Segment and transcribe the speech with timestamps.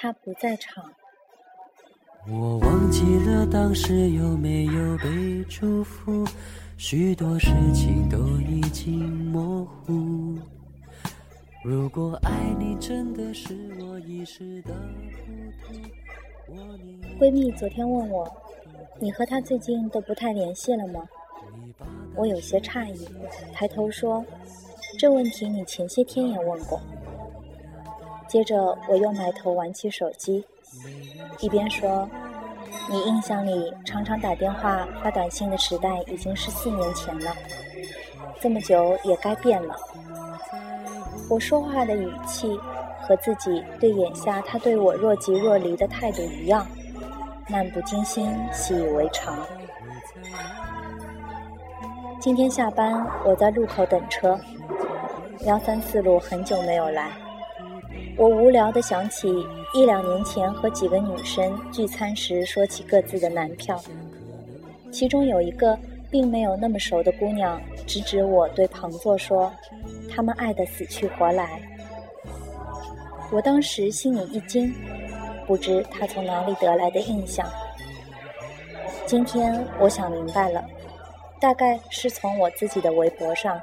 [0.00, 0.84] 他不在场。
[2.28, 6.24] 我忘记了当时有没有被祝福，
[6.76, 8.16] 许多事情都
[8.48, 10.38] 已经模糊。
[11.64, 12.30] 如果爱
[12.60, 15.32] 你真的是我一时的糊
[15.66, 16.54] 涂，
[17.18, 18.30] 闺蜜昨天问我
[19.00, 21.04] ：“你和他最近都不太联系了吗？”
[22.14, 23.08] 我有些诧异，
[23.52, 24.24] 抬头说
[24.96, 26.80] ：“这问题你前些天也问过。”
[28.28, 30.44] 接着我又埋头玩起手机，
[31.40, 32.06] 一边说
[32.90, 37.34] ：“你印象里常常打电话发短信的时代已经是四年前了，
[38.38, 39.74] 这么久也该变了。”
[41.30, 42.58] 我说话的语气
[43.00, 46.66] 和自己对眼下他对我若即若离的态度一样，
[47.48, 49.38] 漫不经心，习以为常。
[52.20, 54.38] 今天下班，我在路口等车，
[55.46, 57.10] 幺三四路很久没有来，
[58.18, 63.80] 我无聊的想起一两年前和几个女生聚餐时说起各自的男票，
[64.90, 65.78] 其中有一个
[66.10, 69.52] 并没有那么熟的姑娘直指我对旁座说。
[70.10, 71.60] 他们爱得死去活来，
[73.30, 74.74] 我当时心里一惊，
[75.46, 77.46] 不知他从哪里得来的印象。
[79.06, 80.64] 今天我想明白了，
[81.38, 83.60] 大概是从我自己的微博上，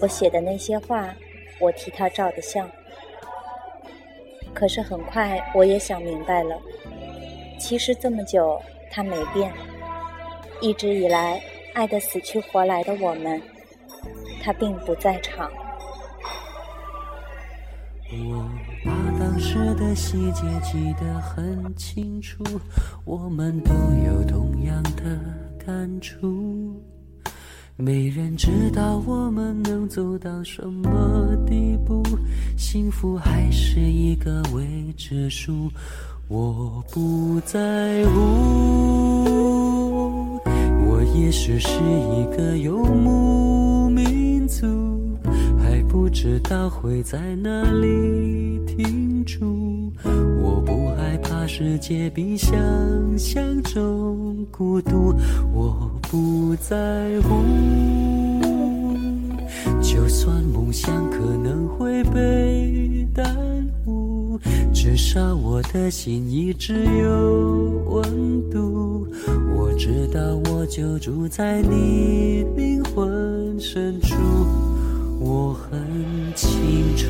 [0.00, 1.12] 我写的那些话，
[1.58, 2.70] 我替他照的相。
[4.58, 6.60] 可是很快我也想明白了，
[7.60, 9.52] 其实这么久他没变，
[10.60, 11.40] 一直以来
[11.74, 13.40] 爱得死去活来的我们。
[14.42, 15.48] 他并不在场。
[18.10, 18.50] 我
[18.84, 22.42] 把当时的细节记得很清楚，
[23.04, 23.72] 我们都
[24.04, 25.20] 有同样的
[25.64, 26.82] 感触。
[27.76, 32.02] 没人知道我们能走到什么地步，
[32.58, 35.70] 幸福还是一个未知数。
[36.26, 38.10] 我不在乎，
[40.84, 44.66] 我也许是一个游牧民族。
[45.56, 49.92] 还不知道会在哪里停住。
[50.42, 52.52] 我不害怕世界比想
[53.16, 55.14] 象中孤独，
[55.54, 57.87] 我不在乎。
[60.08, 63.26] 就算梦想可能会被耽
[63.84, 64.40] 误，
[64.72, 69.06] 至少我的心一直有温度。
[69.54, 74.16] 我知道，我就住在你灵魂深处，
[75.20, 75.78] 我很
[76.34, 76.48] 清
[76.96, 77.04] 楚。